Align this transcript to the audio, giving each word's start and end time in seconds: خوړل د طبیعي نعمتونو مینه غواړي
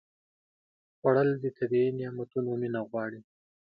خوړل 0.97 1.29
د 1.43 1.45
طبیعي 1.57 1.89
نعمتونو 1.99 2.49
مینه 2.61 2.81
غواړي 2.89 3.19